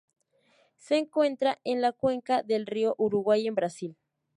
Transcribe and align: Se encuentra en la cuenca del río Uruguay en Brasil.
Se 0.77 0.97
encuentra 0.97 1.59
en 1.63 1.79
la 1.79 1.91
cuenca 1.91 2.41
del 2.41 2.65
río 2.65 2.95
Uruguay 2.97 3.45
en 3.45 3.53
Brasil. 3.53 3.97